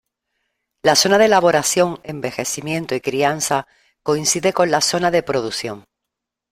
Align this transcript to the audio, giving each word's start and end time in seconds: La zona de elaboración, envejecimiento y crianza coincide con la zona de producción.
La 0.81 0.95
zona 0.95 1.19
de 1.19 1.25
elaboración, 1.25 1.99
envejecimiento 2.03 2.95
y 2.95 3.01
crianza 3.01 3.67
coincide 4.01 4.51
con 4.51 4.71
la 4.71 4.81
zona 4.81 5.11
de 5.11 5.21
producción. 5.21 5.85